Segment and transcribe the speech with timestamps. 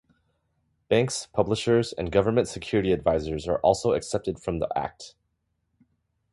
[0.89, 5.13] Banks, publishers, and government security advisers are also excepted from the act.